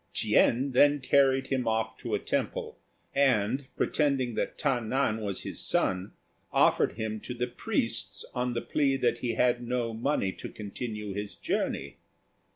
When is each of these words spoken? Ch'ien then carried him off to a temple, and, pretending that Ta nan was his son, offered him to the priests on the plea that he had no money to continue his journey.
Ch'ien 0.13 0.71
then 0.71 0.99
carried 0.99 1.45
him 1.49 1.67
off 1.67 1.95
to 1.99 2.15
a 2.15 2.19
temple, 2.19 2.79
and, 3.13 3.67
pretending 3.77 4.33
that 4.33 4.57
Ta 4.57 4.79
nan 4.79 5.21
was 5.21 5.41
his 5.43 5.59
son, 5.59 6.13
offered 6.51 6.93
him 6.93 7.19
to 7.19 7.35
the 7.35 7.45
priests 7.45 8.25
on 8.33 8.55
the 8.55 8.61
plea 8.61 8.97
that 8.97 9.19
he 9.19 9.35
had 9.35 9.61
no 9.61 9.93
money 9.93 10.31
to 10.31 10.49
continue 10.49 11.13
his 11.13 11.35
journey. 11.35 11.97